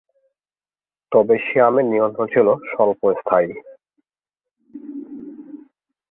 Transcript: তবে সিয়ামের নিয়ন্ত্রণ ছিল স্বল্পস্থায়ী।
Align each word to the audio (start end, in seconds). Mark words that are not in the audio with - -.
তবে 1.11 1.35
সিয়ামের 1.37 1.85
নিয়ন্ত্রণ 1.85 2.27
ছিল 2.27 2.47
স্বল্পস্থায়ী। 2.71 3.51